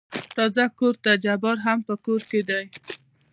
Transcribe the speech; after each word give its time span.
راځه 0.37 0.65
کورته 0.77 1.11
جبار 1.25 1.57
هم 1.65 1.79
په 1.87 1.93
کور 2.05 2.21
کې 2.29 2.41
دى. 2.49 2.63